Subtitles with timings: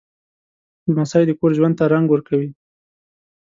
[0.91, 2.49] لمسی د کور ژوند ته رنګ ورکوي.